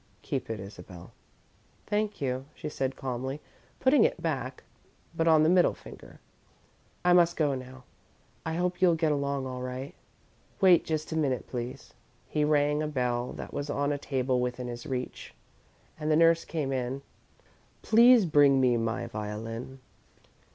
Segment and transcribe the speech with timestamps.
[0.23, 1.11] Keep it, Isabel."
[1.85, 3.39] "Thank you," she said, calmly,
[3.79, 4.63] putting it back,
[5.15, 6.19] but on the middle finger.
[7.05, 7.83] "I must go now.
[8.43, 9.93] I hope you'll get along all right."
[10.59, 11.93] "Wait just a minute, please."
[12.27, 15.35] He rang a bell that was on a table within his reach,
[15.99, 17.03] and the nurse came in.
[17.83, 19.81] "Please bring me my violin."